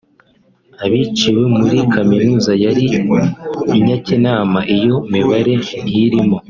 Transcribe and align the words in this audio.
abiciwe 0.85 1.43
muri 1.57 1.77
Kaminuza 1.93 2.51
yari 2.63 2.85
I 3.77 3.79
Nyakinama 3.85 4.59
iyo 4.77 4.97
mibare 5.11 5.53
ntirimo 5.85 6.37